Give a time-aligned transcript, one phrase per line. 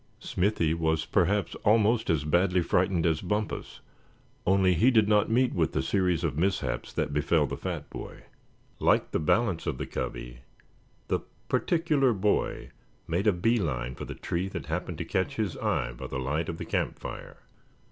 [0.19, 3.81] Smithy was perhaps almost as badly frightened as Bumpus,
[4.47, 8.23] only he did not meet with the series of mishaps that befell the fat boy.
[8.79, 10.39] Like the balance of the covey
[11.07, 11.19] the
[11.49, 12.71] "particular" boy
[13.07, 16.17] made a bee line for the tree that happened to catch his eye by the
[16.17, 17.37] light of the camp fire.